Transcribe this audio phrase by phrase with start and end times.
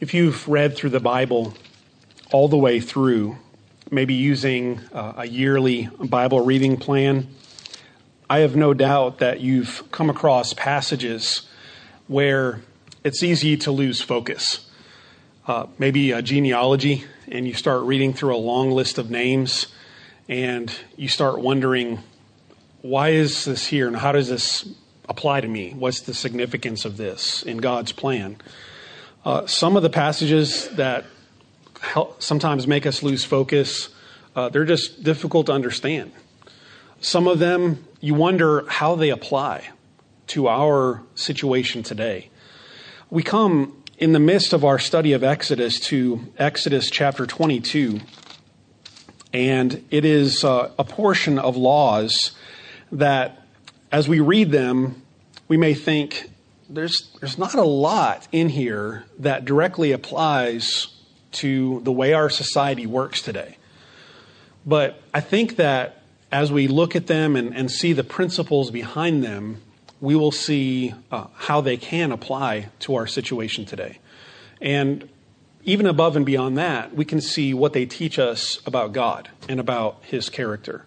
[0.00, 1.54] If you've read through the Bible
[2.30, 3.36] all the way through,
[3.90, 7.26] maybe using uh, a yearly Bible reading plan,
[8.30, 11.48] I have no doubt that you've come across passages
[12.06, 12.60] where
[13.02, 14.70] it's easy to lose focus.
[15.48, 19.66] Uh, maybe a genealogy, and you start reading through a long list of names,
[20.28, 21.98] and you start wondering,
[22.82, 24.68] why is this here, and how does this
[25.08, 25.74] apply to me?
[25.76, 28.36] What's the significance of this in God's plan?
[29.24, 31.04] Uh, some of the passages that
[31.80, 33.88] help, sometimes make us lose focus,
[34.36, 36.12] uh, they're just difficult to understand.
[37.00, 39.68] Some of them, you wonder how they apply
[40.28, 42.30] to our situation today.
[43.10, 48.00] We come in the midst of our study of Exodus to Exodus chapter 22,
[49.32, 52.32] and it is uh, a portion of laws
[52.92, 53.42] that,
[53.90, 55.02] as we read them,
[55.48, 56.30] we may think
[56.68, 60.88] there's, there's not a lot in here that directly applies
[61.30, 63.56] to the way our society works today.
[64.66, 69.24] But I think that as we look at them and, and see the principles behind
[69.24, 69.62] them,
[70.00, 73.98] we will see uh, how they can apply to our situation today.
[74.60, 75.08] And
[75.64, 79.58] even above and beyond that, we can see what they teach us about God and
[79.58, 80.84] about His character.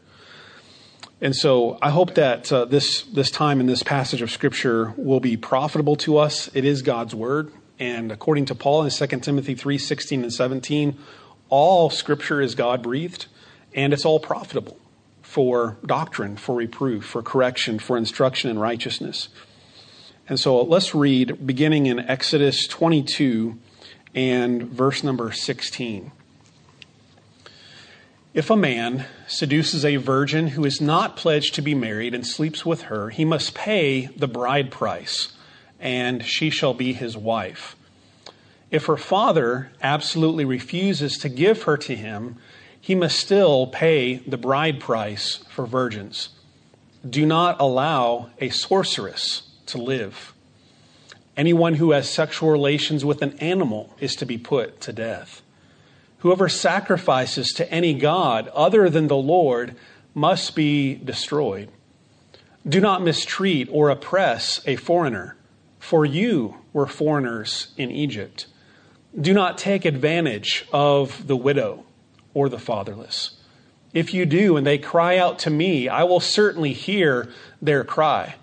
[1.23, 5.19] And so I hope that uh, this, this time in this passage of Scripture will
[5.19, 6.49] be profitable to us.
[6.55, 7.51] It is God's Word.
[7.77, 10.97] And according to Paul in 2 Timothy 3 16 and 17,
[11.49, 13.27] all Scripture is God breathed,
[13.73, 14.79] and it's all profitable
[15.21, 19.29] for doctrine, for reproof, for correction, for instruction in righteousness.
[20.27, 23.59] And so let's read beginning in Exodus 22
[24.15, 26.11] and verse number 16.
[28.33, 32.65] If a man seduces a virgin who is not pledged to be married and sleeps
[32.65, 35.33] with her, he must pay the bride price,
[35.81, 37.75] and she shall be his wife.
[38.69, 42.37] If her father absolutely refuses to give her to him,
[42.79, 46.29] he must still pay the bride price for virgins.
[47.07, 50.33] Do not allow a sorceress to live.
[51.35, 55.41] Anyone who has sexual relations with an animal is to be put to death.
[56.21, 59.75] Whoever sacrifices to any god other than the Lord
[60.13, 61.69] must be destroyed.
[62.67, 65.35] Do not mistreat or oppress a foreigner,
[65.79, 68.45] for you were foreigners in Egypt.
[69.19, 71.85] Do not take advantage of the widow
[72.35, 73.31] or the fatherless.
[73.91, 77.29] If you do, and they cry out to me, I will certainly hear
[77.63, 78.35] their cry.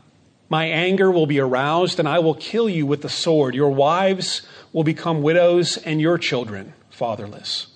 [0.49, 3.55] My anger will be aroused, and I will kill you with the sword.
[3.55, 7.69] Your wives will become widows, and your children fatherless.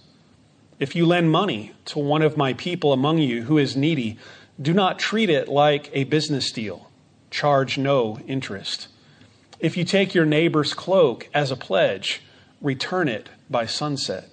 [0.81, 4.19] If you lend money to one of my people among you who is needy,
[4.61, 6.91] do not treat it like a business deal.
[7.31, 8.89] Charge no interest.
[9.61, 12.21] If you take your neighbor's cloak as a pledge,
[12.61, 14.29] return it by sunset.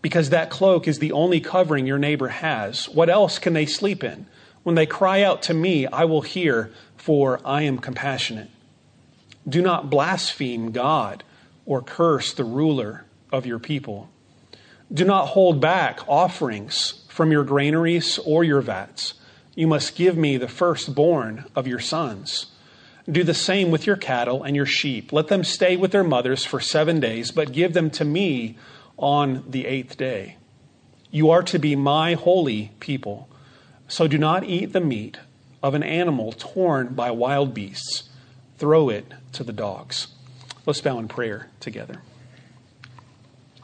[0.00, 2.88] Because that cloak is the only covering your neighbor has.
[2.88, 4.26] What else can they sleep in?
[4.62, 8.50] When they cry out to me, I will hear, for I am compassionate.
[9.48, 11.24] Do not blaspheme God
[11.66, 13.03] or curse the ruler
[13.34, 14.08] of your people.
[14.92, 19.14] Do not hold back offerings from your granaries or your vats.
[19.54, 22.46] You must give me the firstborn of your sons.
[23.10, 25.12] Do the same with your cattle and your sheep.
[25.12, 28.56] Let them stay with their mothers for seven days, but give them to me
[28.96, 30.36] on the eighth day.
[31.10, 33.28] You are to be my holy people.
[33.88, 35.18] So do not eat the meat
[35.62, 38.04] of an animal torn by wild beasts.
[38.58, 40.08] Throw it to the dogs.
[40.66, 42.00] Let's bow in prayer together.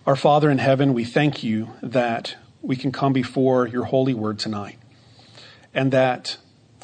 [0.07, 4.39] Our Father in heaven, we thank you that we can come before your holy word
[4.39, 4.79] tonight.
[5.75, 6.39] And that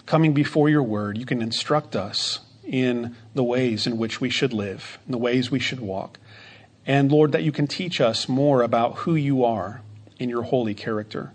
[0.04, 4.52] coming before your word, you can instruct us in the ways in which we should
[4.52, 6.18] live, in the ways we should walk.
[6.84, 9.80] And Lord, that you can teach us more about who you are
[10.18, 11.32] in your holy character.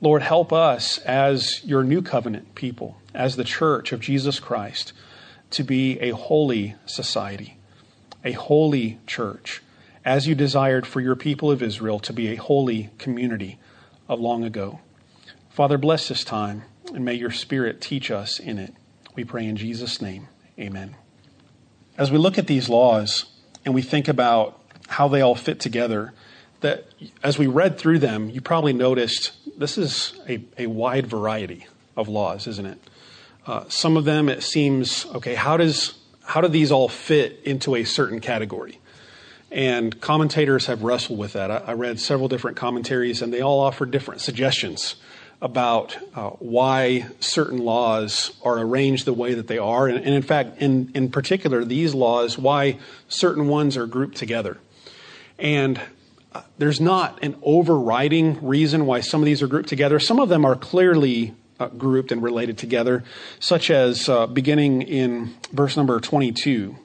[0.00, 4.94] Lord, help us as your new covenant people, as the church of Jesus Christ,
[5.50, 7.58] to be a holy society,
[8.24, 9.60] a holy church
[10.06, 13.58] as you desired for your people of Israel to be a holy community
[14.08, 14.78] of long ago.
[15.50, 16.62] Father, bless this time,
[16.94, 18.72] and may your Spirit teach us in it.
[19.16, 20.28] We pray in Jesus' name.
[20.60, 20.94] Amen.
[21.98, 23.24] As we look at these laws
[23.64, 26.12] and we think about how they all fit together,
[26.60, 26.86] that
[27.24, 31.66] as we read through them, you probably noticed this is a, a wide variety
[31.96, 32.78] of laws, isn't it?
[33.44, 37.76] Uh, some of them, it seems, okay, how does how do these all fit into
[37.76, 38.80] a certain category?
[39.50, 41.50] And commentators have wrestled with that.
[41.50, 44.96] I, I read several different commentaries, and they all offer different suggestions
[45.40, 49.86] about uh, why certain laws are arranged the way that they are.
[49.86, 52.78] And, and in fact, in, in particular, these laws, why
[53.08, 54.58] certain ones are grouped together.
[55.38, 55.80] And
[56.32, 60.00] uh, there's not an overriding reason why some of these are grouped together.
[60.00, 63.04] Some of them are clearly uh, grouped and related together,
[63.38, 66.76] such as uh, beginning in verse number 22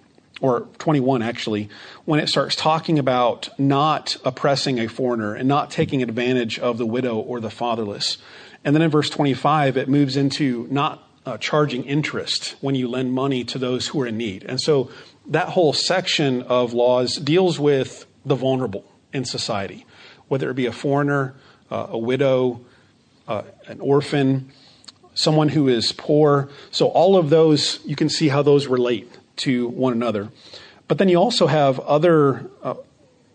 [0.41, 1.69] or 21 actually,
[2.05, 6.85] when it starts talking about not oppressing a foreigner and not taking advantage of the
[6.85, 8.17] widow or the fatherless.
[8.65, 13.13] And then in verse 25, it moves into not uh, charging interest when you lend
[13.13, 14.43] money to those who are in need.
[14.43, 14.89] And so
[15.27, 18.83] that whole section of laws deals with the vulnerable
[19.13, 19.85] in society,
[20.27, 21.35] whether it be a foreigner,
[21.69, 22.61] uh, a widow,
[23.27, 24.51] uh, an orphan,
[25.13, 26.49] someone who is poor.
[26.71, 30.29] So all of those, you can see how those relate to one another.
[30.87, 32.75] But then you also have other uh,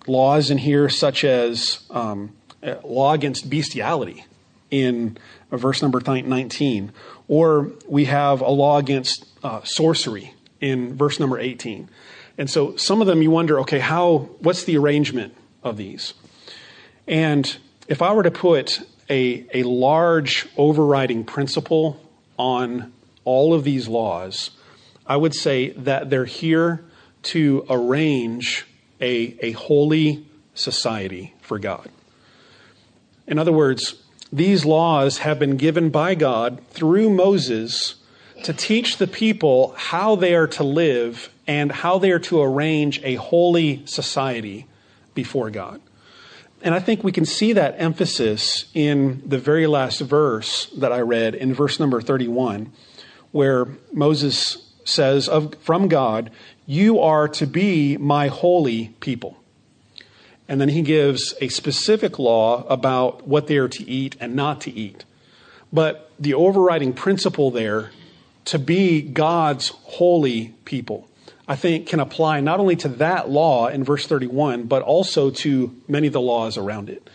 [0.06, 2.36] laws in here, such as um,
[2.84, 4.24] law against bestiality
[4.70, 5.16] in
[5.50, 6.92] verse number 19,
[7.28, 11.88] or we have a law against uh, sorcery in verse number 18.
[12.38, 16.14] And so some of them you wonder, okay, how, what's the arrangement of these?
[17.06, 17.56] And
[17.88, 22.00] if I were to put a, a large overriding principle
[22.38, 22.92] on
[23.24, 24.50] all of these laws,
[25.06, 26.84] I would say that they're here
[27.24, 28.66] to arrange
[29.00, 31.88] a, a holy society for God.
[33.26, 37.96] In other words, these laws have been given by God through Moses
[38.44, 43.00] to teach the people how they are to live and how they are to arrange
[43.02, 44.66] a holy society
[45.14, 45.80] before God.
[46.62, 51.00] And I think we can see that emphasis in the very last verse that I
[51.00, 52.72] read in verse number 31,
[53.30, 56.30] where Moses says of, from God,
[56.64, 59.36] You are to be my holy people.
[60.48, 64.60] And then he gives a specific law about what they are to eat and not
[64.62, 65.04] to eat.
[65.72, 67.90] But the overriding principle there,
[68.46, 71.08] to be God's holy people,
[71.48, 75.74] I think can apply not only to that law in verse 31, but also to
[75.88, 77.08] many of the laws around it.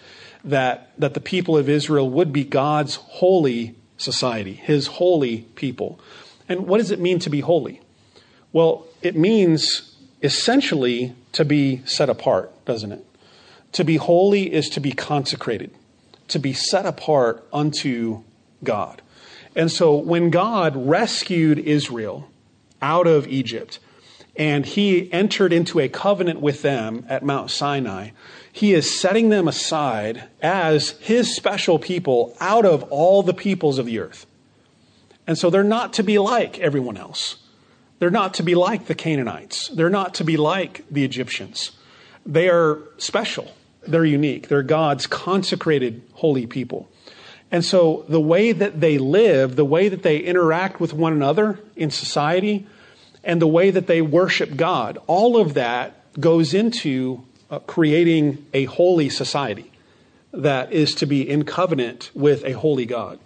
[0.44, 6.00] That, that the people of Israel would be God's holy society, his holy people.
[6.52, 7.80] And what does it mean to be holy?
[8.52, 13.06] Well, it means essentially to be set apart, doesn't it?
[13.72, 15.72] To be holy is to be consecrated,
[16.28, 18.24] to be set apart unto
[18.66, 19.02] God.
[19.56, 22.28] And so when God rescued Israel
[22.82, 23.80] out of Egypt
[24.36, 28.10] and he entered into a covenant with them at Mount Sinai,
[28.52, 33.86] he is setting them aside as his special people out of all the peoples of
[33.86, 34.26] the earth.
[35.32, 37.38] And so they're not to be like everyone else.
[38.00, 39.70] They're not to be like the Canaanites.
[39.70, 41.72] They're not to be like the Egyptians.
[42.26, 43.50] They are special.
[43.88, 44.50] They're unique.
[44.50, 46.90] They're God's consecrated holy people.
[47.50, 51.62] And so the way that they live, the way that they interact with one another
[51.78, 52.68] in society,
[53.24, 58.66] and the way that they worship God, all of that goes into uh, creating a
[58.66, 59.72] holy society
[60.34, 63.18] that is to be in covenant with a holy God.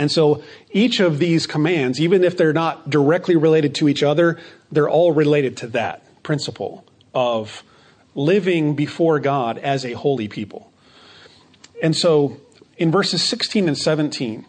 [0.00, 4.38] And so each of these commands, even if they're not directly related to each other,
[4.72, 7.62] they're all related to that principle of
[8.14, 10.72] living before God as a holy people.
[11.82, 12.38] And so
[12.78, 14.46] in verses 16 and 17,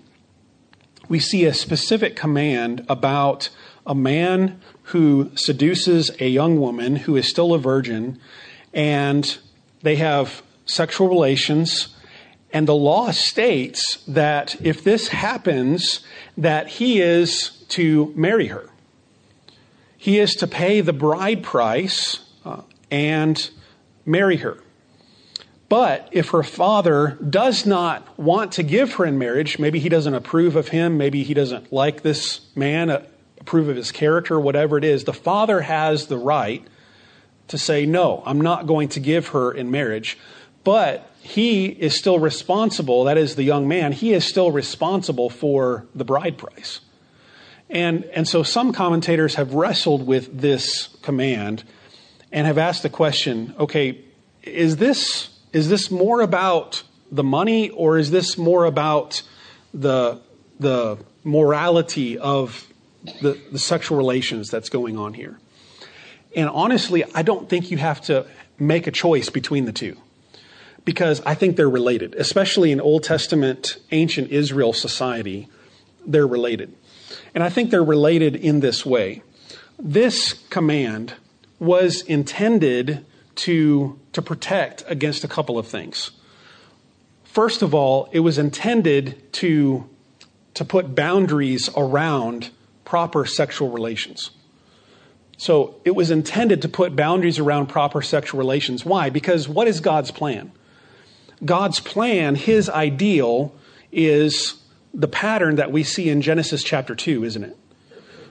[1.09, 3.49] we see a specific command about
[3.85, 8.21] a man who seduces a young woman who is still a virgin,
[8.73, 9.37] and
[9.81, 11.89] they have sexual relations
[12.53, 16.01] and the law states that if this happens,
[16.37, 18.69] that he is to marry her.
[19.97, 23.49] He is to pay the bride price uh, and
[24.05, 24.57] marry her.
[25.69, 30.13] But if her father does not want to give her in marriage, maybe he doesn't
[30.13, 33.05] approve of him, maybe he doesn't like this man, uh,
[33.39, 36.65] approve of his character, whatever it is, the father has the right
[37.47, 40.17] to say, No, I'm not going to give her in marriage.
[40.63, 45.85] But he is still responsible, that is the young man, he is still responsible for
[45.93, 46.81] the bride price.
[47.69, 51.63] And, and so some commentators have wrestled with this command
[52.31, 53.99] and have asked the question okay,
[54.43, 59.21] is this, is this more about the money or is this more about
[59.73, 60.19] the,
[60.59, 62.67] the morality of
[63.21, 65.39] the, the sexual relations that's going on here?
[66.35, 68.25] And honestly, I don't think you have to
[68.57, 69.97] make a choice between the two
[70.85, 75.47] because I think they're related, especially in Old Testament ancient Israel society,
[76.05, 76.75] they're related.
[77.33, 79.21] And I think they're related in this way.
[79.79, 81.13] This command
[81.59, 86.11] was intended to, to protect against a couple of things.
[87.23, 89.89] First of all, it was intended to,
[90.55, 92.49] to put boundaries around
[92.83, 94.31] proper sexual relations.
[95.37, 98.85] So it was intended to put boundaries around proper sexual relations.
[98.85, 99.09] Why?
[99.09, 100.51] Because what is God's plan?
[101.43, 103.55] God's plan, his ideal,
[103.91, 104.55] is
[104.93, 107.57] the pattern that we see in Genesis chapter 2, isn't it?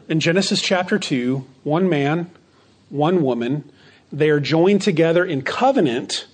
[0.09, 2.31] In Genesis chapter 2, one man,
[2.89, 3.71] one woman,
[4.13, 6.27] they are joined together in covenant,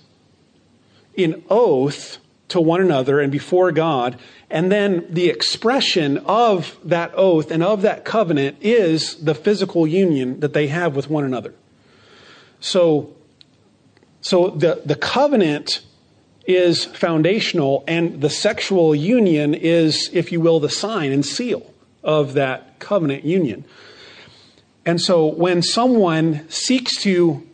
[1.13, 2.17] in oath
[2.49, 4.17] to one another and before God.
[4.49, 10.39] And then the expression of that oath and of that covenant is the physical union
[10.39, 11.53] that they have with one another.
[12.59, 13.13] So,
[14.21, 15.81] so the, the covenant
[16.47, 21.73] is foundational, and the sexual union is, if you will, the sign and seal
[22.03, 23.65] of that covenant union.
[24.85, 27.45] And so when someone seeks to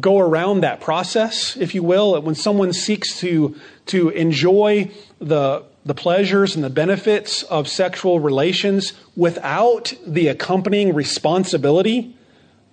[0.00, 3.54] go around that process, if you will, when someone seeks to,
[3.86, 4.90] to enjoy
[5.20, 12.16] the, the pleasures and the benefits of sexual relations without the accompanying responsibility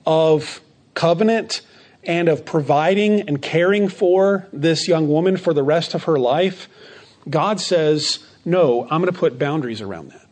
[0.08, 0.62] of
[0.96, 1.62] covenant
[2.04, 6.70] and of providing and caring for this young woman for the rest of her life,
[7.30, 10.26] God says, no, I'm going to put boundaries around that.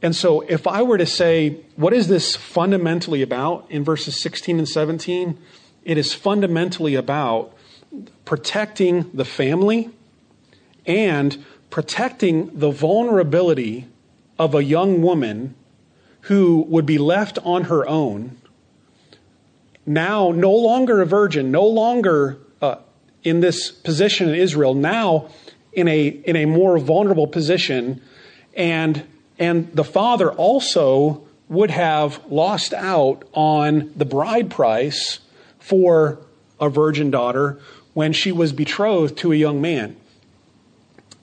[0.00, 4.58] And so, if I were to say, what is this fundamentally about in verses 16
[4.58, 5.36] and 17?
[5.84, 7.52] It is fundamentally about
[8.24, 9.90] protecting the family
[10.86, 13.88] and protecting the vulnerability
[14.38, 15.56] of a young woman
[16.22, 18.36] who would be left on her own
[19.88, 22.76] now no longer a virgin, no longer uh,
[23.24, 25.28] in this position in Israel, now
[25.72, 28.02] in a, in a more vulnerable position.
[28.54, 29.04] And,
[29.38, 35.20] and the father also would have lost out on the bride price
[35.58, 36.18] for
[36.60, 37.58] a virgin daughter
[37.94, 39.96] when she was betrothed to a young man.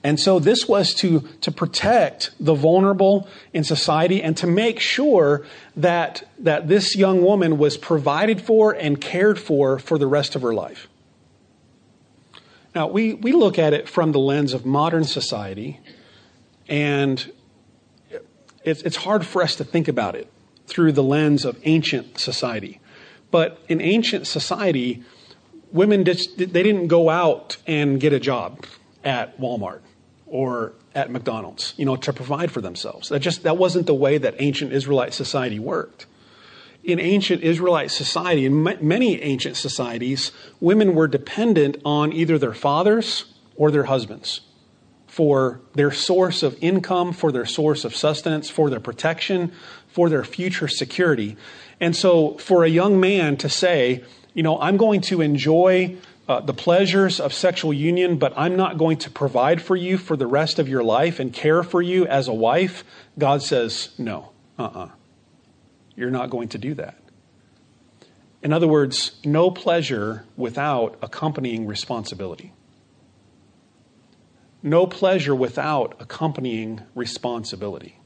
[0.06, 5.44] And so this was to, to protect the vulnerable in society and to make sure
[5.74, 10.42] that, that this young woman was provided for and cared for for the rest of
[10.42, 10.86] her life.
[12.72, 15.80] Now, we, we look at it from the lens of modern society,
[16.68, 17.32] and
[18.62, 20.32] it's, it's hard for us to think about it
[20.68, 22.78] through the lens of ancient society.
[23.32, 25.02] But in ancient society,
[25.72, 28.64] women just, they didn't go out and get a job
[29.02, 29.80] at Walmart
[30.26, 33.08] or at McDonald's, you know, to provide for themselves.
[33.08, 36.06] That just that wasn't the way that ancient Israelite society worked.
[36.82, 40.30] In ancient Israelite society, in many ancient societies,
[40.60, 43.24] women were dependent on either their fathers
[43.56, 44.40] or their husbands
[45.16, 49.50] for their source of income, for their source of sustenance, for their protection,
[49.88, 51.38] for their future security.
[51.80, 54.04] And so, for a young man to say,
[54.34, 55.96] you know, I'm going to enjoy
[56.28, 60.16] uh, the pleasures of sexual union, but I'm not going to provide for you for
[60.16, 62.84] the rest of your life and care for you as a wife,
[63.18, 64.84] God says, no, uh uh-uh.
[64.84, 64.88] uh.
[65.94, 66.98] you are not going to do that.
[68.42, 72.52] In other words, no pleasure without accompanying responsibility.
[74.62, 77.98] No pleasure without accompanying responsibility.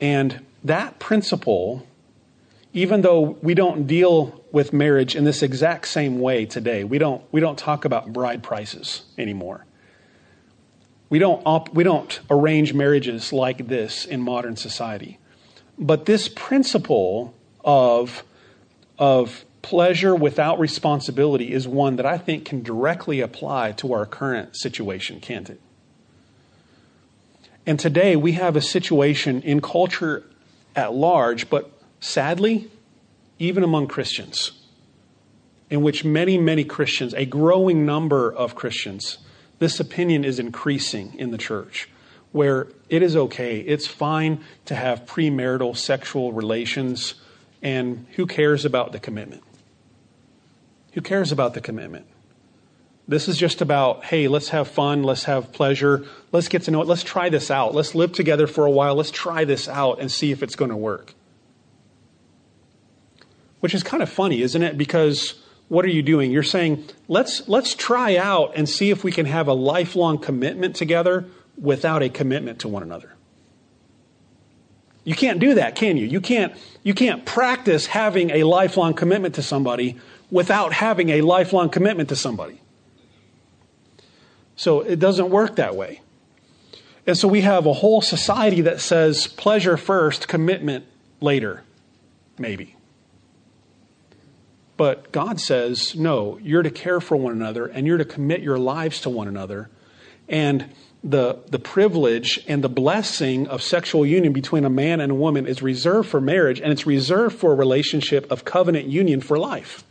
[0.00, 1.86] And that principle
[2.72, 7.22] even though we don't deal with marriage in this exact same way today, we don't,
[7.32, 9.66] we don't talk about bride prices anymore.
[11.08, 15.18] We don't, op- we don't arrange marriages like this in modern society.
[15.78, 17.34] But this principle
[17.64, 18.22] of,
[18.98, 24.56] of pleasure without responsibility is one that I think can directly apply to our current
[24.56, 25.60] situation, can't it?
[27.66, 30.24] And today we have a situation in culture
[30.76, 32.70] at large, but sadly,
[33.38, 34.52] even among Christians,
[35.70, 39.18] in which many, many Christians, a growing number of Christians,
[39.58, 41.88] this opinion is increasing in the church,
[42.32, 47.14] where it is okay, it's fine to have premarital sexual relations,
[47.62, 49.42] and who cares about the commitment?
[50.92, 52.06] Who cares about the commitment?
[53.06, 56.80] This is just about, hey, let's have fun, let's have pleasure, let's get to know
[56.80, 60.00] it, let's try this out, let's live together for a while, let's try this out
[60.00, 61.14] and see if it's going to work.
[63.60, 64.76] Which is kind of funny, isn't it?
[64.76, 65.34] Because
[65.68, 66.32] what are you doing?
[66.32, 70.74] You're saying, let's, let's try out and see if we can have a lifelong commitment
[70.74, 71.26] together
[71.56, 73.14] without a commitment to one another.
[75.04, 76.06] You can't do that, can you?
[76.06, 79.98] You can't, you can't practice having a lifelong commitment to somebody
[80.30, 82.60] without having a lifelong commitment to somebody.
[84.56, 86.02] So it doesn't work that way.
[87.06, 90.84] And so we have a whole society that says pleasure first, commitment
[91.20, 91.62] later,
[92.38, 92.76] maybe.
[94.80, 98.58] But God says, no, you're to care for one another and you're to commit your
[98.58, 99.68] lives to one another.
[100.26, 100.72] And
[101.04, 105.46] the, the privilege and the blessing of sexual union between a man and a woman
[105.46, 109.84] is reserved for marriage, and it's reserved for a relationship of covenant union for life,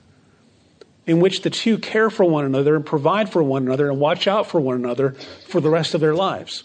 [1.05, 4.27] in which the two care for one another and provide for one another and watch
[4.27, 5.11] out for one another
[5.49, 6.63] for the rest of their lives.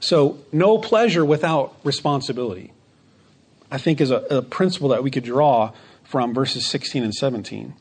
[0.00, 2.74] So, no pleasure without responsibility,
[3.70, 5.72] I think, is a, a principle that we could draw
[6.10, 7.72] from verses 16 and 17.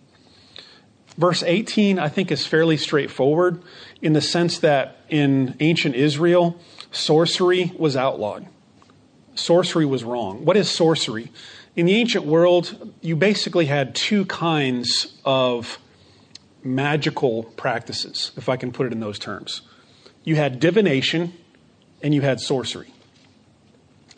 [1.17, 3.63] Verse 18, I think, is fairly straightforward
[4.03, 6.55] in the sense that in ancient Israel,
[6.91, 8.45] sorcery was outlawed.
[9.33, 10.45] Sorcery was wrong.
[10.45, 11.31] What is sorcery?
[11.75, 15.79] In the ancient world, you basically had two kinds of
[16.63, 19.63] magical practices, if I can put it in those terms.
[20.23, 21.33] You had divination
[22.03, 22.93] and you had sorcery.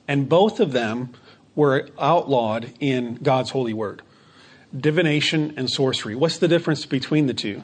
[0.06, 1.14] And both of them
[1.56, 4.02] were outlawed in God's holy word
[4.78, 6.16] divination and sorcery.
[6.16, 7.64] What's the difference between the two?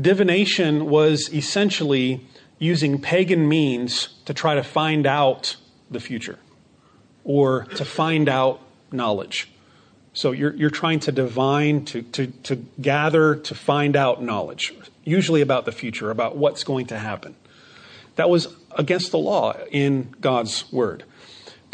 [0.00, 2.26] Divination was essentially
[2.58, 5.56] using pagan means to try to find out
[5.90, 6.38] the future
[7.24, 8.60] or to find out
[8.92, 9.50] knowledge.
[10.12, 14.72] So you're, you're trying to divine, to, to, to gather, to find out knowledge,
[15.02, 17.34] usually about the future, about what's going to happen.
[18.16, 21.04] That was against the law in God's word.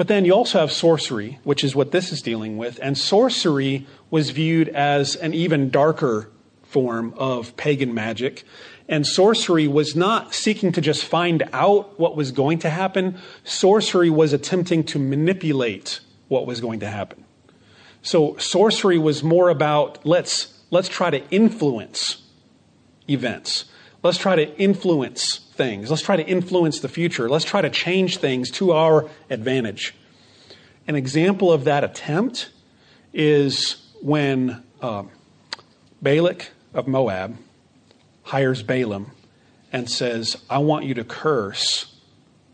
[0.01, 2.79] But then you also have sorcery, which is what this is dealing with.
[2.81, 6.31] And sorcery was viewed as an even darker
[6.63, 8.45] form of pagan magic.
[8.89, 14.09] And sorcery was not seeking to just find out what was going to happen, sorcery
[14.09, 17.23] was attempting to manipulate what was going to happen.
[18.01, 22.23] So sorcery was more about let's, let's try to influence
[23.07, 23.67] events.
[24.03, 25.91] Let's try to influence things.
[25.91, 27.29] Let's try to influence the future.
[27.29, 29.95] Let's try to change things to our advantage.
[30.89, 32.49] An example of that attempt
[33.13, 35.11] is when um,
[36.01, 37.37] Balak of Moab
[38.23, 39.11] hires Balaam
[39.71, 41.95] and says, I want you to curse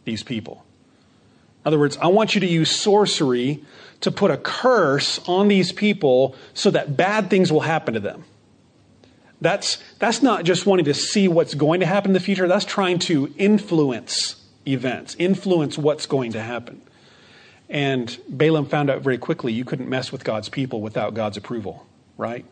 [0.05, 0.65] these people.
[1.65, 3.63] In other words, I want you to use sorcery
[4.01, 8.25] to put a curse on these people so that bad things will happen to them.
[9.41, 12.65] That's, that's not just wanting to see what's going to happen in the future, that's
[12.65, 16.81] trying to influence events, influence what's going to happen.
[17.69, 21.87] And Balaam found out very quickly you couldn't mess with God's people without God's approval,
[22.17, 22.45] right?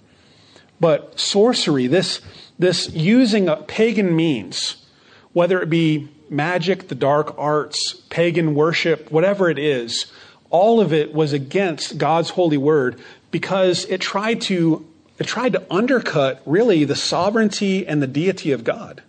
[0.81, 2.21] But sorcery, this,
[2.59, 4.85] this using pagan means,
[5.33, 10.07] whether it be magic, the dark arts, pagan worship, whatever it is,
[10.51, 14.87] all of it was against God's holy word because it tried to
[15.19, 19.03] it tried to undercut really the sovereignty and the deity of God.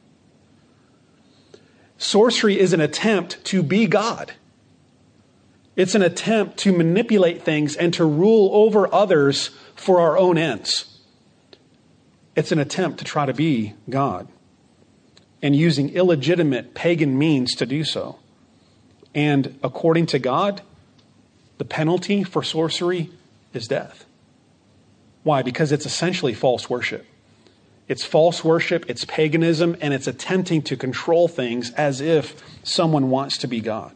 [1.97, 4.33] Sorcery is an attempt to be God.
[5.75, 10.99] It's an attempt to manipulate things and to rule over others for our own ends.
[12.35, 14.27] It's an attempt to try to be God
[15.45, 18.17] and using illegitimate pagan means to do so.
[19.13, 20.61] And according to God,
[21.59, 23.11] the penalty for sorcery
[23.53, 24.05] is death.
[25.25, 25.41] Why?
[25.41, 27.03] Because it's essentially false worship.
[27.87, 33.39] It's false worship, it's paganism, and it's attempting to control things as if someone wants
[33.39, 33.95] to be God.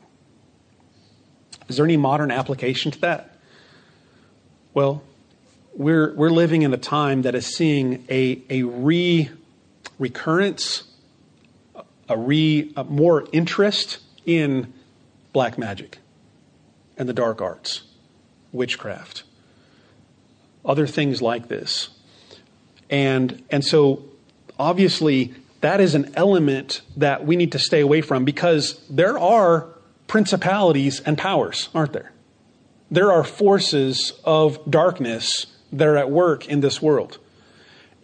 [1.68, 3.38] Is there any modern application to that?
[4.74, 5.04] Well,
[5.76, 9.30] we're, we're living in a time that is seeing a, a re
[10.00, 10.82] recurrence,
[12.10, 14.74] a re a more interest in
[15.32, 16.00] black magic
[16.98, 17.84] and the dark arts,
[18.52, 19.26] witchcraft
[20.70, 21.90] other things like this.
[22.90, 24.06] And, and so,
[24.58, 29.68] obviously, that is an element that we need to stay away from because there are
[30.08, 32.12] principalities and powers, aren't there?
[32.92, 37.18] There are forces of darkness that are at work in this world.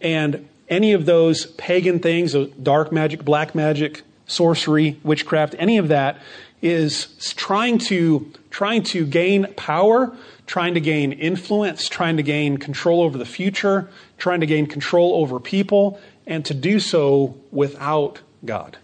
[0.02, 6.20] And any of those pagan things, dark magic, black magic, sorcery, witchcraft, any of that
[6.62, 13.02] is trying to, trying to gain power trying to gain influence, trying to gain control
[13.02, 18.78] over the future, trying to gain control over people, and to do so without God.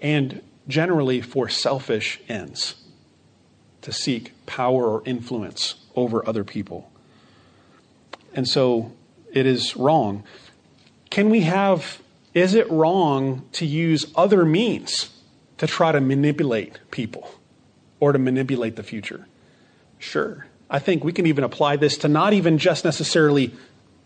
[0.00, 2.74] And generally for selfish ends,
[3.82, 6.90] to seek power or influence over other people.
[8.34, 8.92] And so
[9.32, 10.22] it is wrong.
[11.10, 12.00] Can we have,
[12.34, 15.10] is it wrong to use other means
[15.58, 17.34] to try to manipulate people
[17.98, 19.26] or to manipulate the future?
[20.00, 20.46] Sure.
[20.68, 23.54] I think we can even apply this to not even just necessarily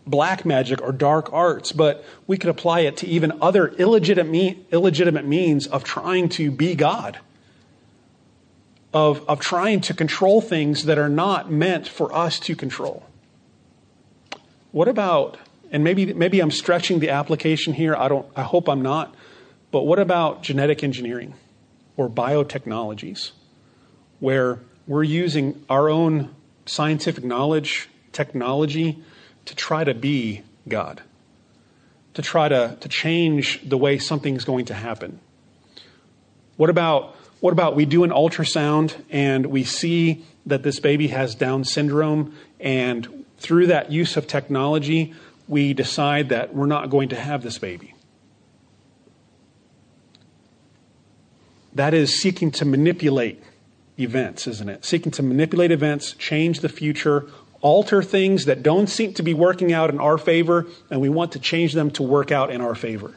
[0.05, 5.25] black magic or dark arts, but we could apply it to even other illegitimate, illegitimate
[5.25, 7.17] means of trying to be God,
[8.93, 13.03] of, of trying to control things that are not meant for us to control.
[14.71, 15.37] What about,
[15.71, 19.15] and maybe, maybe I'm stretching the application here, I, don't, I hope I'm not,
[19.75, 21.33] But what about genetic engineering
[21.97, 23.31] or biotechnologies,
[24.21, 26.33] where we're using our own
[26.65, 29.03] scientific knowledge, technology,
[29.45, 31.01] to try to be God,
[32.13, 35.19] to try to, to change the way something's going to happen?
[36.57, 41.35] What about, what about we do an ultrasound and we see that this baby has
[41.35, 45.13] Down syndrome, and through that use of technology,
[45.47, 47.93] we decide that we're not going to have this baby?
[51.73, 53.43] That is seeking to manipulate
[53.99, 54.85] events, isn't it?
[54.85, 57.27] Seeking to manipulate events, change the future,
[57.61, 61.31] alter things that don't seem to be working out in our favor, and we want
[61.31, 63.15] to change them to work out in our favor.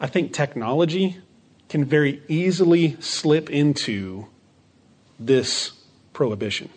[0.00, 1.18] I think technology
[1.68, 4.26] can very easily slip into
[5.18, 5.72] this
[6.12, 6.70] prohibition.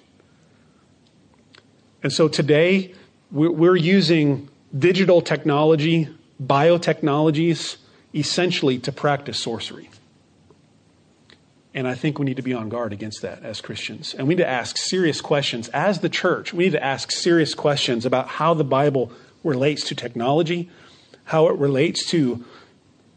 [2.04, 2.96] And so today,
[3.32, 6.10] we're using digital technology,
[6.44, 7.78] biotechnologies,
[8.16, 9.90] essentially to practice sorcery.
[11.74, 14.14] And I think we need to be on guard against that as Christians.
[14.14, 15.70] And we need to ask serious questions.
[15.70, 19.12] As the church, we need to ask serious questions about how the Bible
[19.44, 20.70] relates to technology,
[21.26, 22.44] how it relates to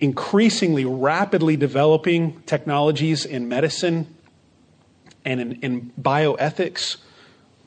[0.00, 4.14] increasingly rapidly developing technologies in medicine
[5.24, 6.98] and in, in bioethics.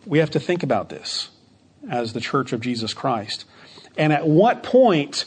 [0.05, 1.29] We have to think about this
[1.89, 3.45] as the church of Jesus Christ.
[3.97, 5.25] And at what point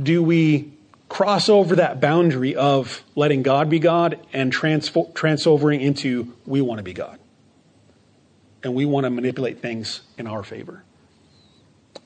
[0.00, 0.73] do we
[1.14, 6.80] cross over that boundary of letting God be God and transfer, transovering into we want
[6.80, 7.20] to be God.
[8.64, 10.82] And we want to manipulate things in our favor.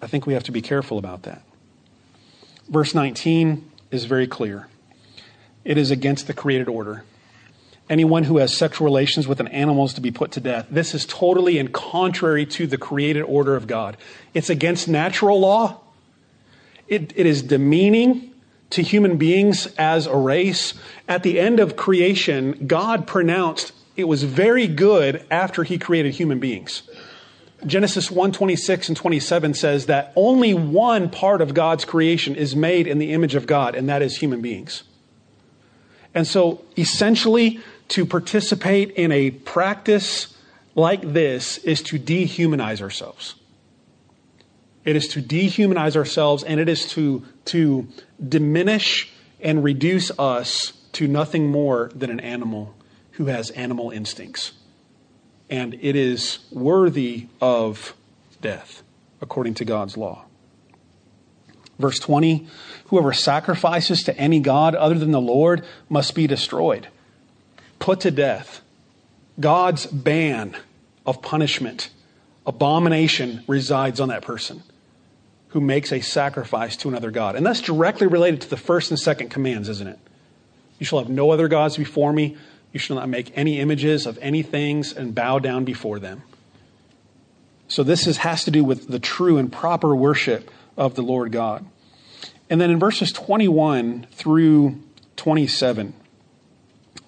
[0.02, 1.40] I think we have to be careful about that.
[2.68, 4.68] Verse 19 is very clear
[5.64, 7.02] it is against the created order.
[7.88, 10.66] Anyone who has sexual relations with an animal is to be put to death.
[10.70, 13.96] This is totally and contrary to the created order of God.
[14.34, 15.80] It's against natural law.
[16.88, 18.34] It, it is demeaning
[18.70, 20.74] to human beings as a race.
[21.08, 26.38] At the end of creation, God pronounced it was very good after he created human
[26.38, 26.82] beings.
[27.66, 32.86] Genesis 1 26 and 27 says that only one part of God's creation is made
[32.86, 34.84] in the image of God, and that is human beings.
[36.14, 40.36] And so, essentially, to participate in a practice
[40.74, 43.34] like this is to dehumanize ourselves.
[44.88, 47.88] It is to dehumanize ourselves and it is to, to
[48.26, 52.74] diminish and reduce us to nothing more than an animal
[53.10, 54.52] who has animal instincts.
[55.50, 57.94] And it is worthy of
[58.40, 58.82] death,
[59.20, 60.24] according to God's law.
[61.78, 62.48] Verse 20
[62.86, 66.88] Whoever sacrifices to any God other than the Lord must be destroyed,
[67.78, 68.62] put to death.
[69.38, 70.56] God's ban
[71.04, 71.90] of punishment,
[72.46, 74.62] abomination resides on that person
[75.48, 77.36] who makes a sacrifice to another God.
[77.36, 79.98] And that's directly related to the first and second commands, isn't it?
[80.78, 82.36] You shall have no other gods before me.
[82.72, 86.22] You shall not make any images of any things and bow down before them.
[87.66, 91.32] So this is, has to do with the true and proper worship of the Lord
[91.32, 91.66] God.
[92.50, 94.80] And then in verses 21 through
[95.16, 95.92] 27,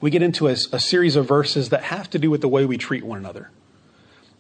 [0.01, 2.65] we get into a, a series of verses that have to do with the way
[2.65, 3.51] we treat one another.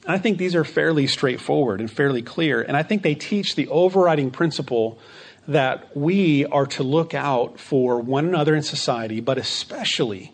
[0.06, 2.62] I think these are fairly straightforward and fairly clear.
[2.62, 4.98] And I think they teach the overriding principle
[5.46, 10.32] that we are to look out for one another in society, but especially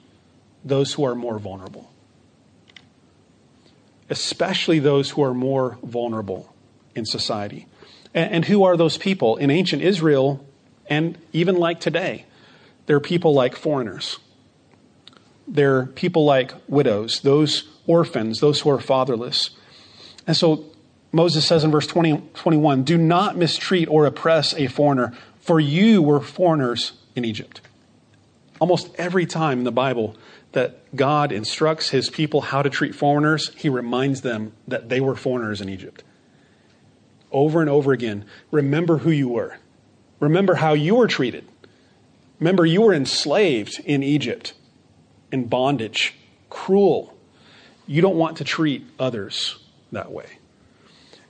[0.64, 1.90] those who are more vulnerable.
[4.11, 6.55] Especially those who are more vulnerable
[6.94, 7.66] in society.
[8.14, 9.37] And, and who are those people?
[9.37, 10.44] In ancient Israel,
[10.88, 12.24] and even like today,
[12.87, 14.18] there are people like foreigners.
[15.48, 19.50] There are people like widows, those orphans, those who are fatherless.
[20.26, 20.64] And so
[21.12, 26.02] Moses says in verse 20, 21 Do not mistreat or oppress a foreigner, for you
[26.02, 27.61] were foreigners in Egypt.
[28.59, 30.16] Almost every time in the Bible
[30.52, 35.14] that God instructs his people how to treat foreigners, he reminds them that they were
[35.14, 36.02] foreigners in Egypt.
[37.30, 39.59] Over and over again, remember who you were.
[40.20, 41.44] Remember how you were treated.
[42.40, 44.52] Remember, you were enslaved in Egypt,
[45.37, 46.14] in bondage,
[46.49, 47.14] cruel.
[47.87, 49.59] You don't want to treat others
[49.92, 50.38] that way.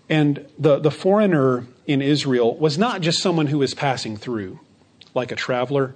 [0.08, 4.60] And the, the foreigner in Israel was not just someone who was passing through,
[5.14, 5.94] like a traveler,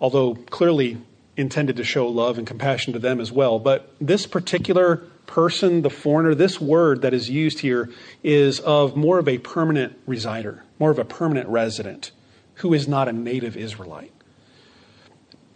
[0.00, 0.98] although clearly
[1.36, 3.58] intended to show love and compassion to them as well.
[3.58, 7.90] But this particular person, the foreigner, this word that is used here
[8.22, 12.12] is of more of a permanent resider, more of a permanent resident
[12.54, 14.12] who is not a native Israelite,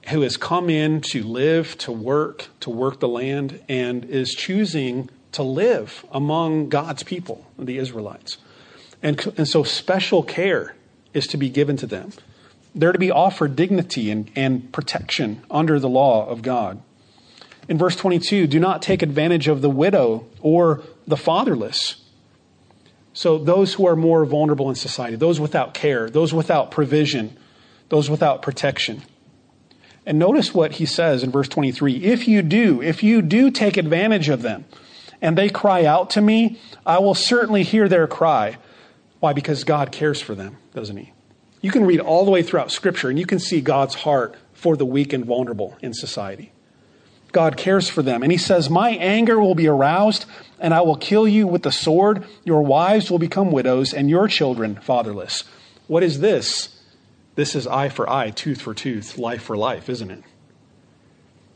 [0.08, 5.08] who has come in to live, to work, to work the land, and is choosing
[5.32, 8.38] to live among God's people, the Israelites.
[9.02, 10.74] And, and so special care
[11.14, 12.12] is to be given to them.
[12.74, 16.80] They're to be offered dignity and, and protection under the law of God.
[17.68, 21.96] In verse 22, do not take advantage of the widow or the fatherless.
[23.14, 27.36] So, those who are more vulnerable in society, those without care, those without provision,
[27.90, 29.02] those without protection.
[30.04, 33.76] And notice what he says in verse 23 If you do, if you do take
[33.76, 34.64] advantage of them,
[35.20, 38.58] and they cry out to me, I will certainly hear their cry.
[39.20, 39.32] Why?
[39.32, 41.12] Because God cares for them, doesn't he?
[41.60, 44.76] You can read all the way throughout Scripture and you can see God's heart for
[44.76, 46.52] the weak and vulnerable in society.
[47.30, 48.22] God cares for them.
[48.22, 50.26] And he says, My anger will be aroused,
[50.60, 52.24] and I will kill you with the sword.
[52.44, 55.44] Your wives will become widows, and your children fatherless.
[55.86, 56.78] What is this?
[57.34, 60.22] This is eye for eye, tooth for tooth, life for life, isn't it?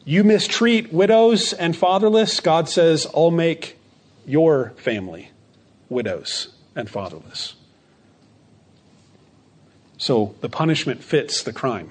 [0.05, 3.77] You mistreat widows and fatherless, God says, I'll make
[4.25, 5.31] your family
[5.89, 7.55] widows and fatherless.
[9.99, 11.91] So the punishment fits the crime,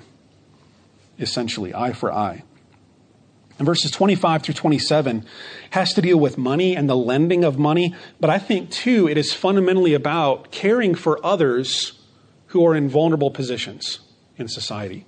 [1.19, 2.43] essentially, eye for eye.
[3.57, 5.25] And verses 25 through 27
[5.71, 9.17] has to deal with money and the lending of money, but I think too it
[9.17, 11.99] is fundamentally about caring for others
[12.55, 13.99] who are in vulnerable positions
[14.37, 15.05] in society.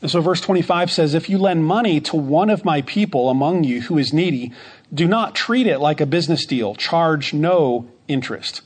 [0.00, 3.64] And so verse 25 says, If you lend money to one of my people among
[3.64, 4.52] you who is needy,
[4.94, 6.76] do not treat it like a business deal.
[6.76, 8.62] Charge no interest.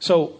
[0.00, 0.36] So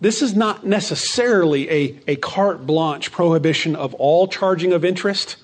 [0.00, 5.34] this is not necessarily a, a carte blanche prohibition of all charging of interest,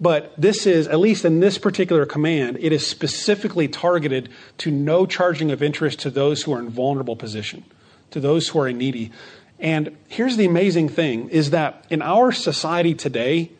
[0.00, 5.04] but this is, at least in this particular command, it is specifically targeted to no
[5.04, 7.62] charging of interest to those who are in vulnerable position,
[8.10, 9.12] to those who are in needy.
[9.58, 13.50] And here's the amazing thing is that in our society today,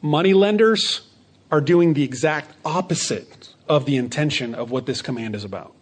[0.00, 1.08] money lenders
[1.50, 5.74] are doing the exact opposite of the intention of what this command is about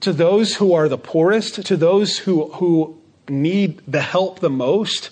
[0.00, 2.96] to those who are the poorest, to those who, who
[3.28, 5.10] need the help the most,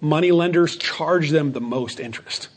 [0.00, 2.48] money lenders charge them the most interest.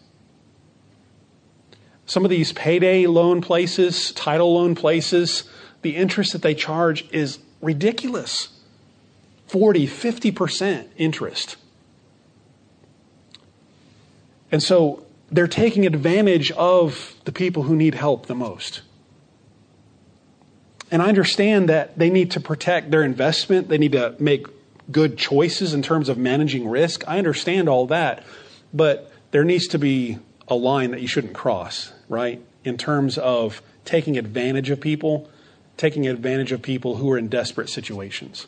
[2.06, 5.44] Some of these payday loan places, title loan places,
[5.84, 8.50] the interest that they charge is ridiculous
[9.48, 11.58] 40, 50% interest.
[14.52, 18.82] And so they're taking advantage of the people who need help the most.
[20.92, 24.46] And I understand that they need to protect their investment, they need to make
[24.92, 27.04] good choices in terms of managing risk.
[27.08, 28.24] I understand all that,
[28.74, 32.40] but there needs to be a line that you shouldn't cross, right?
[32.64, 35.30] In terms of taking advantage of people,
[35.78, 38.46] taking advantage of people who are in desperate situations.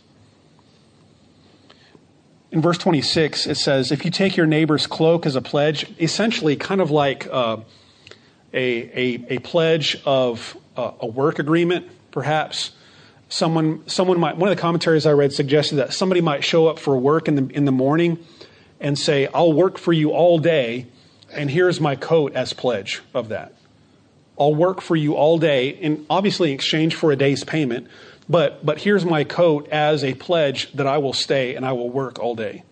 [2.55, 6.55] In verse 26, it says, If you take your neighbor's cloak as a pledge, essentially
[6.55, 7.57] kind of like uh,
[8.53, 12.71] a, a, a, pledge of uh, a work agreement perhaps
[13.27, 16.79] someone someone might one of the commentaries I read suggested that somebody might show up
[16.79, 18.23] for work in the in the morning
[18.79, 20.85] and say, "I'll work for you all day,
[21.33, 23.53] and here's my coat as pledge of that.
[24.39, 27.87] I'll work for you all day, and obviously in exchange for a day's payment,
[28.29, 31.89] but but here's my coat as a pledge that I will stay and I will
[31.89, 32.63] work all day."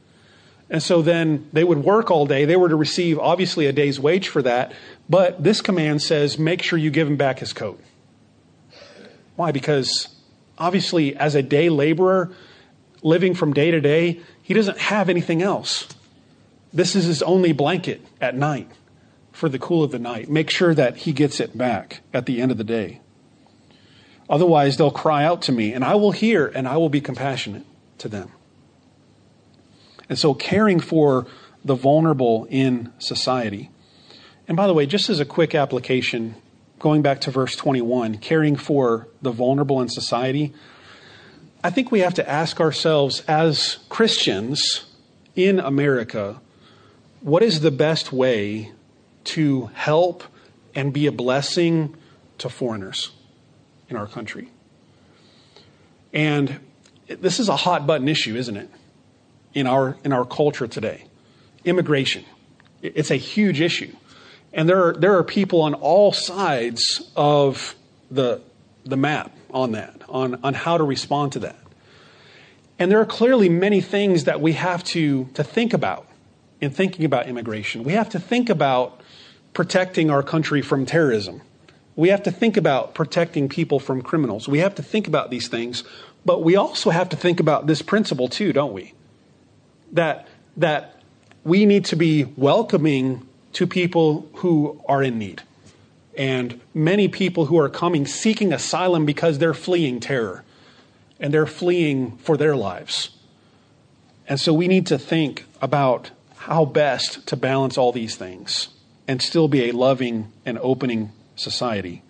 [0.70, 2.46] And so then they would work all day.
[2.46, 4.72] They were to receive obviously a day's wage for that,
[5.10, 7.80] but this command says, "Make sure you give him back his coat."
[9.36, 9.52] Why?
[9.52, 10.08] Because
[10.58, 12.32] obviously, as a day laborer,
[13.02, 15.88] living from day to day, he doesn't have anything else.
[16.74, 18.68] This is his only blanket at night
[19.32, 20.30] for the cool of the night.
[20.30, 23.00] Make sure that he gets it back at the end of the day.
[24.34, 27.68] Otherwise, they'll cry out to me, and I will hear, and I will be compassionate
[28.00, 28.32] to them.
[30.10, 31.28] And so, caring for
[31.64, 33.70] the vulnerable in society.
[34.48, 36.34] And by the way, just as a quick application,
[36.80, 40.52] going back to verse 21, caring for the vulnerable in society,
[41.64, 44.86] I think we have to ask ourselves as Christians
[45.36, 46.42] in America,
[47.22, 48.72] what is the best way
[49.26, 50.24] to help
[50.74, 51.96] and be a blessing
[52.40, 53.12] to foreigners
[53.94, 54.50] in our country?
[56.14, 56.60] And
[57.08, 58.70] this is a hot button issue, isn't it?
[59.54, 61.06] In our, in our culture today.
[61.64, 62.26] Immigration.
[62.82, 63.96] It's a huge issue.
[64.52, 67.76] And there are, there are people on all sides of
[68.12, 68.42] the,
[68.84, 71.58] the map on that, on, on how to respond to that.
[72.80, 76.08] And there are clearly many things that we have to, to think about
[76.60, 77.84] in thinking about immigration.
[77.84, 79.02] We have to think about
[79.54, 81.42] protecting our country from terrorism.
[81.96, 84.48] We have to think about protecting people from criminals.
[84.48, 85.84] We have to think about these things,
[86.26, 88.94] but we also have to think about this principle too, don't we?
[89.92, 90.28] That,
[90.58, 91.02] that
[91.44, 95.44] we need to be welcoming to people who are in need.
[96.18, 100.44] And many people who are coming seeking asylum because they're fleeing terror
[101.20, 103.12] and they're fleeing for their lives.
[104.28, 108.70] And so we need to think about how best to balance all these things
[109.08, 112.04] and still be a loving and opening society.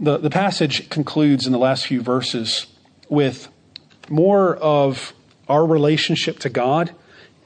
[0.00, 2.66] The, the passage concludes in the last few verses
[3.08, 3.48] with
[4.08, 5.12] more of
[5.48, 6.92] our relationship to God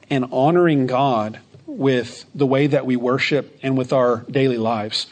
[0.09, 5.07] and honoring God with the way that we worship and with our daily lives.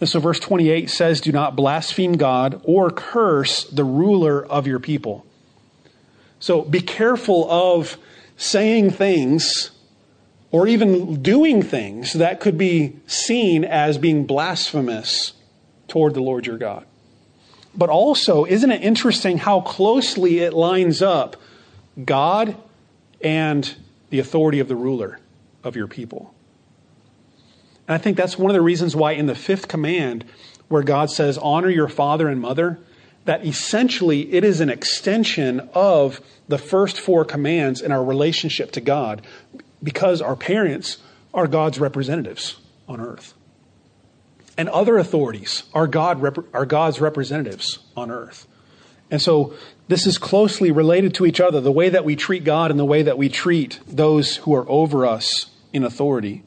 [0.00, 4.78] And so, verse 28 says, Do not blaspheme God or curse the ruler of your
[4.78, 5.24] people.
[6.38, 7.96] So, be careful of
[8.36, 9.70] saying things
[10.54, 15.32] or even doing things that could be seen as being blasphemous
[15.88, 16.86] toward the Lord your God.
[17.74, 21.34] But also, isn't it interesting how closely it lines up
[22.04, 22.56] God
[23.20, 23.74] and
[24.10, 25.18] the authority of the ruler
[25.64, 26.32] of your people?
[27.88, 30.24] And I think that's one of the reasons why in the fifth command,
[30.68, 32.78] where God says, honor your father and mother,
[33.24, 38.80] that essentially it is an extension of the first four commands in our relationship to
[38.80, 39.20] God
[39.84, 40.98] because our parents
[41.32, 42.56] are God's representatives
[42.88, 43.34] on earth.
[44.56, 48.46] And other authorities are, God, are God's representatives on earth.
[49.10, 49.54] And so
[49.88, 52.84] this is closely related to each other the way that we treat God and the
[52.84, 56.42] way that we treat those who are over us in authority.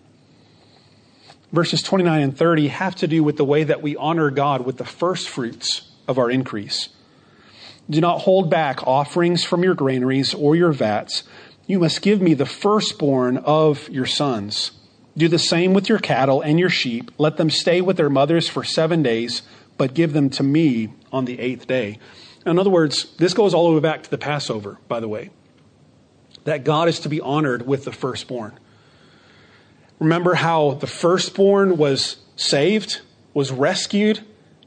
[1.52, 4.78] Verses 29 and 30 have to do with the way that we honor God with
[4.78, 6.90] the first fruits of our increase.
[7.90, 11.24] Do not hold back offerings from your granaries or your vats
[11.68, 14.72] you must give me the firstborn of your sons.
[15.18, 17.12] Do the same with your cattle and your sheep.
[17.18, 19.42] Let them stay with their mothers for seven days,
[19.78, 22.00] but give them to me on the eighth day.
[22.46, 25.30] In other words, this goes all the way back to the Passover, by the way,
[26.46, 28.58] that God is to be honored with the firstborn.
[30.00, 33.02] Remember how the firstborn was saved,
[33.34, 34.22] was rescued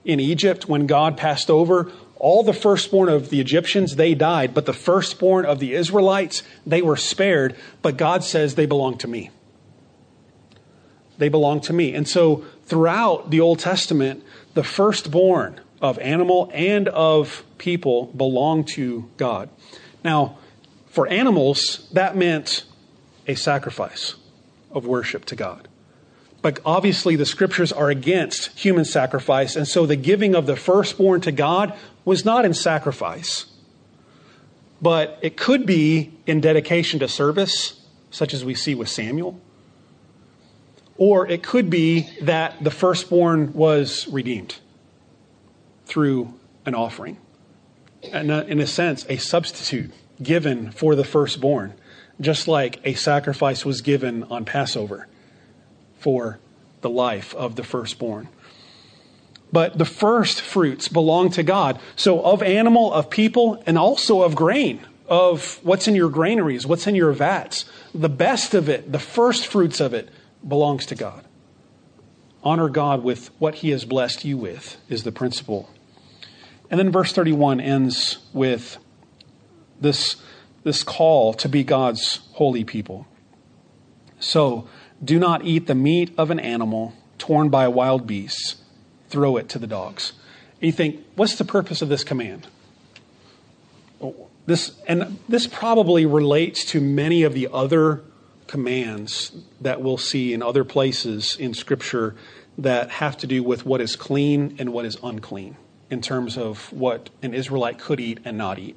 [0.05, 1.91] in Egypt when God passed over?
[2.21, 6.83] All the firstborn of the Egyptians, they died, but the firstborn of the Israelites, they
[6.83, 9.31] were spared, but God says they belong to me.
[11.17, 11.95] They belong to me.
[11.95, 19.09] And so throughout the Old Testament, the firstborn of animal and of people belong to
[19.17, 19.49] God.
[20.05, 20.37] Now,
[20.89, 22.65] for animals, that meant
[23.27, 24.17] a sacrifice
[24.71, 25.69] of worship to God.
[26.43, 31.21] But obviously, the scriptures are against human sacrifice, and so the giving of the firstborn
[31.23, 31.75] to God
[32.05, 33.47] was not in sacrifice,
[34.81, 39.39] but it could be in dedication to service, such as we see with Samuel.
[40.97, 44.59] Or it could be that the firstborn was redeemed
[45.85, 47.19] through an offering.
[48.13, 51.75] And uh, in a sense, a substitute given for the firstborn,
[52.19, 55.07] just like a sacrifice was given on Passover
[56.01, 56.41] for
[56.81, 58.29] the life of the firstborn
[59.53, 61.81] but the first fruits belong to God.
[61.97, 66.87] So, of animal, of people, and also of grain, of what's in your granaries, what's
[66.87, 70.09] in your vats, the best of it, the first fruits of it,
[70.47, 71.25] belongs to God.
[72.43, 75.69] Honor God with what He has blessed you with, is the principle.
[76.71, 78.79] And then verse 31 ends with
[79.81, 80.17] this,
[80.63, 83.07] this call to be God's holy people.
[84.21, 84.69] So,
[85.03, 88.57] do not eat the meat of an animal torn by wild beasts
[89.09, 90.13] throw it to the dogs.
[90.61, 92.47] And you think, what's the purpose of this command?
[94.01, 98.03] Oh, this, and this probably relates to many of the other
[98.47, 102.17] commands that we'll see in other places in Scripture
[102.59, 105.57] that have to do with what is clean and what is unclean
[105.89, 108.77] in terms of what an Israelite could eat and not eat.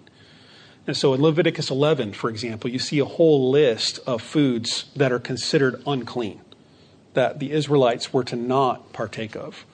[0.86, 5.12] And so in Leviticus 11, for example, you see a whole list of foods that
[5.12, 6.42] are considered unclean
[7.14, 9.66] that the Israelites were to not partake of.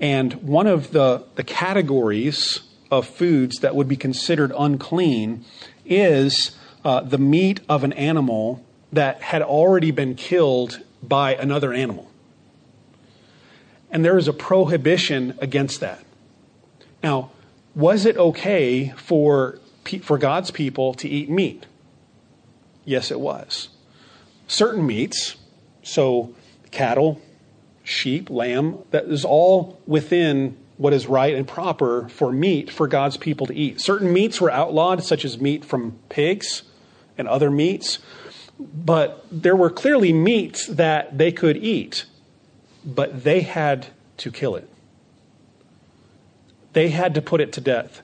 [0.00, 2.60] And one of the, the categories
[2.90, 5.44] of foods that would be considered unclean
[5.84, 12.10] is uh, the meat of an animal that had already been killed by another animal.
[13.90, 16.04] And there is a prohibition against that.
[17.02, 17.30] Now,
[17.74, 19.58] was it okay for,
[20.02, 21.66] for God's people to eat meat?
[22.84, 23.68] Yes, it was.
[24.46, 25.36] Certain meats,
[25.82, 26.34] so
[26.70, 27.20] cattle,
[27.82, 33.16] sheep, lamb, that is all within what is right and proper for meat for God's
[33.16, 33.80] people to eat.
[33.80, 36.62] Certain meats were outlawed, such as meat from pigs
[37.16, 38.00] and other meats,
[38.58, 42.04] but there were clearly meats that they could eat,
[42.84, 43.86] but they had
[44.18, 44.68] to kill it.
[46.72, 48.02] They had to put it to death.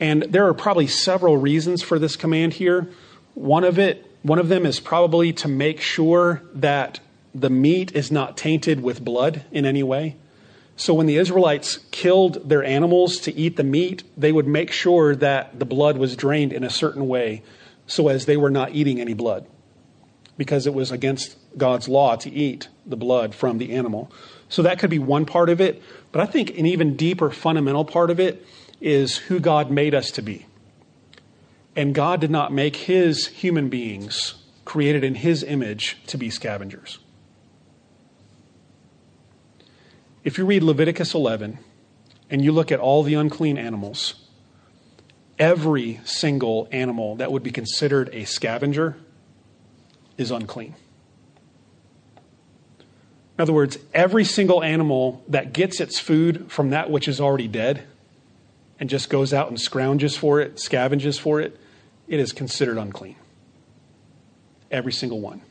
[0.00, 2.88] And there are probably several reasons for this command here.
[3.34, 7.00] One of it, one of them is probably to make sure that
[7.34, 10.16] the meat is not tainted with blood in any way.
[10.76, 15.14] So when the Israelites killed their animals to eat the meat, they would make sure
[15.14, 17.42] that the blood was drained in a certain way
[17.86, 19.46] so as they were not eating any blood
[20.38, 24.10] because it was against God's law to eat the blood from the animal.
[24.48, 25.82] So that could be one part of it.
[26.12, 28.44] But I think an even deeper fundamental part of it
[28.80, 30.46] is who God made us to be.
[31.76, 36.98] And God did not make his human beings created in his image to be scavengers.
[40.22, 41.58] If you read Leviticus 11
[42.28, 44.14] and you look at all the unclean animals,
[45.38, 48.96] every single animal that would be considered a scavenger
[50.18, 50.74] is unclean.
[53.38, 57.48] In other words, every single animal that gets its food from that which is already
[57.48, 57.86] dead
[58.80, 61.60] and just goes out and scrounges for it, scavenges for it,
[62.08, 63.16] it is considered unclean.
[64.70, 65.42] Every single one.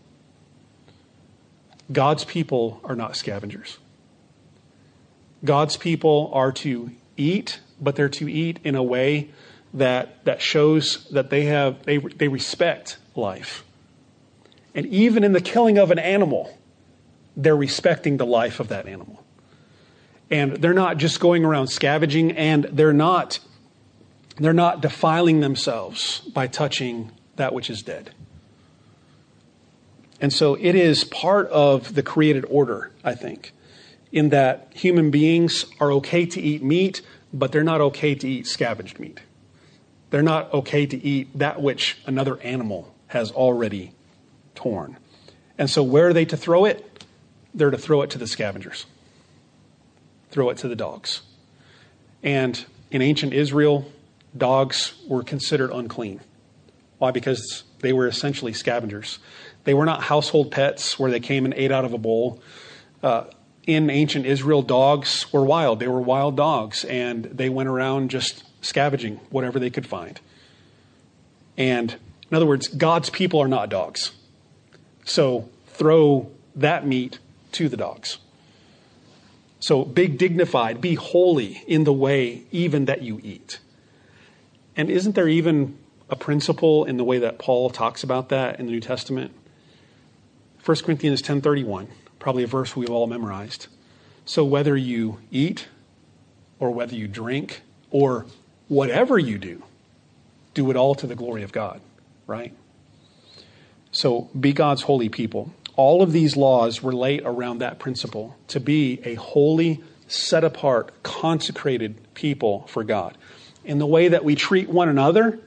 [1.92, 3.78] God's people are not scavengers.
[5.46, 9.30] God's people are to eat, but they're to eat in a way
[9.74, 13.64] that, that shows that they have they, they respect life.
[14.74, 16.58] And even in the killing of an animal,
[17.38, 19.24] they're respecting the life of that animal.
[20.32, 23.40] And they're not just going around scavenging and they're not
[24.38, 28.12] they're not defiling themselves by touching that which is dead.
[30.22, 33.52] And so it is part of the created order, I think,
[34.14, 37.02] in that human beings are okay to eat meat,
[37.34, 39.20] but they're not okay to eat scavenged meat.
[40.10, 43.94] They're not okay to eat that which another animal has already
[44.56, 44.96] torn.
[45.58, 46.90] And so, where are they to throw it?
[47.54, 48.86] they're to throw it to the scavengers,
[50.32, 51.22] throw it to the dogs.
[52.24, 53.92] And in ancient Israel,
[54.36, 56.22] dogs were considered unclean.
[56.98, 57.12] Why?
[57.12, 59.20] Because they were essentially scavengers.
[59.64, 62.42] They were not household pets where they came and ate out of a bowl.
[63.02, 63.26] Uh,
[63.66, 65.80] in ancient Israel, dogs were wild.
[65.80, 70.20] They were wild dogs, and they went around just scavenging whatever they could find.
[71.58, 71.96] And
[72.30, 74.12] in other words, God's people are not dogs.
[75.06, 77.20] So throw that meat
[77.54, 78.18] to the dogs.
[79.60, 83.60] So big dignified, be holy in the way even that you eat.
[84.76, 85.78] And isn't there even
[86.10, 89.34] a principle in the way that Paul talks about that in the New Testament?
[90.64, 91.88] 1 Corinthians 10:31,
[92.20, 93.68] probably a verse we've all memorized.
[94.26, 95.68] So whether you eat
[96.60, 98.26] or whether you drink or
[98.68, 99.64] whatever you do,
[100.53, 101.82] do it all to the glory of God,
[102.28, 102.53] right?
[103.91, 105.53] So be God's holy people.
[105.80, 112.14] All of these laws relate around that principle to be a holy, set apart, consecrated
[112.14, 113.18] people for God.
[113.64, 115.40] In the way that we treat one another,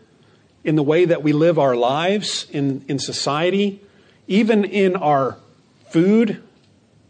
[0.64, 3.82] in the way that we live our lives in, in society,
[4.26, 5.36] even in our
[5.90, 6.42] food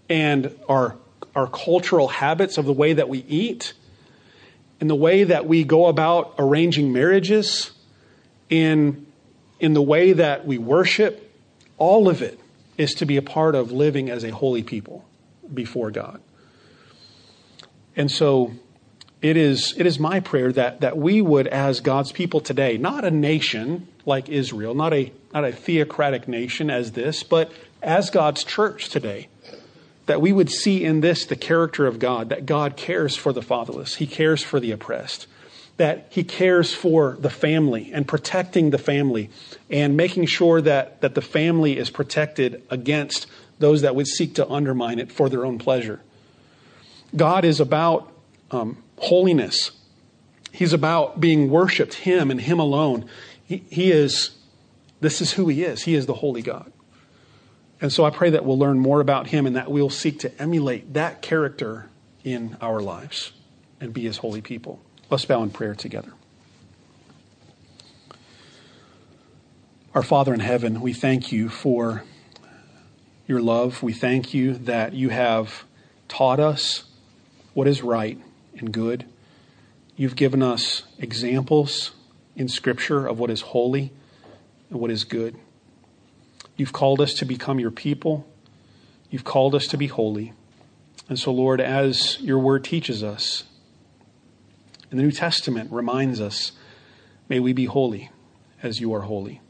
[0.09, 0.97] and our,
[1.37, 3.73] our cultural habits of the way that we eat,
[4.81, 7.71] in the way that we go about arranging marriages,
[8.51, 9.07] in,
[9.61, 11.33] in the way that we worship,
[11.79, 12.41] all of it
[12.77, 15.05] is to be a part of living as a holy people
[15.53, 16.21] before God.
[17.97, 18.53] And so
[19.21, 23.05] it is, it is my prayer that, that we would, as God's people today, not
[23.05, 27.53] a nation like Israel, not a, not a theocratic nation as this, but
[27.83, 29.29] as God's church today,
[30.07, 33.43] that we would see in this the character of God, that God cares for the
[33.43, 35.27] fatherless, He cares for the oppressed,
[35.83, 39.29] that he cares for the family and protecting the family
[39.69, 43.27] and making sure that, that the family is protected against
[43.59, 46.01] those that would seek to undermine it for their own pleasure.
[47.17, 48.13] God is about
[48.53, 49.73] um, holiness.
[50.53, 53.05] He's about being worshiped, Him and Him alone.
[53.45, 54.31] He, he is,
[55.01, 55.83] this is who He is.
[55.83, 56.73] He is the holy God.
[57.81, 60.41] And so I pray that we'll learn more about Him and that we'll seek to
[60.41, 61.89] emulate that character
[62.23, 63.33] in our lives
[63.81, 64.81] and be His holy people.
[65.13, 66.11] Let's bow in prayer together.
[69.95, 72.03] Our Father in heaven, we thank you for
[73.27, 73.83] your love.
[73.83, 75.65] We thank you that you have
[76.09, 76.85] taught us
[77.53, 78.19] what is right
[78.57, 79.05] and good.
[79.97, 81.91] You've given us examples
[82.35, 83.93] in Scripture of what is holy
[84.71, 85.37] and what is good.
[86.57, 88.27] You've called us to become your people.
[89.11, 90.33] You've called us to be holy.
[91.11, 93.45] And so, Lord, as your word teaches us,
[94.93, 96.53] and the New Testament reminds us,
[97.27, 98.11] may we be holy
[98.63, 99.41] as you are holy.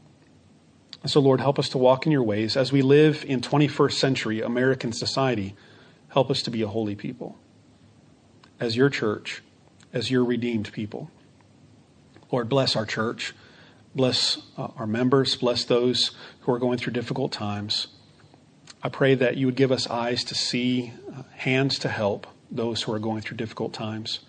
[1.01, 2.55] And so, Lord, help us to walk in your ways.
[2.55, 5.53] As we live in 21st century American society,
[6.07, 7.37] help us to be a holy people.
[8.57, 9.43] As your church,
[9.91, 11.11] as your redeemed people.
[12.31, 13.33] Lord, bless our church.
[13.93, 15.35] Bless uh, our members.
[15.35, 17.87] Bless those who are going through difficult times.
[18.81, 22.83] I pray that you would give us eyes to see, uh, hands to help, those
[22.83, 24.21] who are going through difficult times.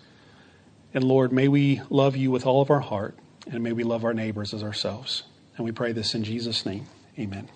[0.95, 3.17] And Lord, may we love you with all of our heart,
[3.51, 5.23] and may we love our neighbors as ourselves.
[5.57, 6.87] And we pray this in Jesus' name.
[7.19, 7.49] Amen.